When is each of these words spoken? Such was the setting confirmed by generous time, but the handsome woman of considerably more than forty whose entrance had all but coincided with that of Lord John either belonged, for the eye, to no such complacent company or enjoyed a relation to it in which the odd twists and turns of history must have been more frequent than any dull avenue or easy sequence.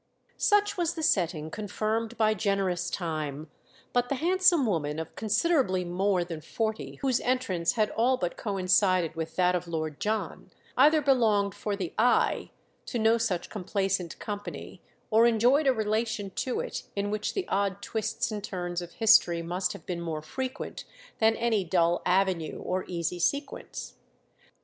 Such 0.37 0.77
was 0.77 0.95
the 0.95 1.03
setting 1.03 1.51
confirmed 1.51 2.17
by 2.17 2.33
generous 2.33 2.89
time, 2.89 3.51
but 3.93 4.09
the 4.09 4.15
handsome 4.15 4.65
woman 4.65 4.97
of 4.97 5.15
considerably 5.15 5.85
more 5.85 6.23
than 6.23 6.41
forty 6.41 6.95
whose 7.03 7.19
entrance 7.21 7.73
had 7.73 7.91
all 7.91 8.17
but 8.17 8.35
coincided 8.35 9.13
with 9.15 9.35
that 9.35 9.53
of 9.53 9.67
Lord 9.67 9.99
John 9.99 10.49
either 10.75 11.03
belonged, 11.03 11.53
for 11.53 11.75
the 11.75 11.93
eye, 11.99 12.49
to 12.87 12.97
no 12.97 13.19
such 13.19 13.51
complacent 13.51 14.17
company 14.17 14.81
or 15.11 15.27
enjoyed 15.27 15.67
a 15.67 15.71
relation 15.71 16.31
to 16.31 16.59
it 16.61 16.81
in 16.95 17.11
which 17.11 17.35
the 17.35 17.47
odd 17.47 17.83
twists 17.83 18.31
and 18.31 18.43
turns 18.43 18.81
of 18.81 18.93
history 18.93 19.43
must 19.43 19.71
have 19.73 19.85
been 19.85 20.01
more 20.01 20.23
frequent 20.23 20.83
than 21.19 21.35
any 21.35 21.63
dull 21.63 22.01
avenue 22.07 22.57
or 22.57 22.85
easy 22.87 23.19
sequence. 23.19 23.97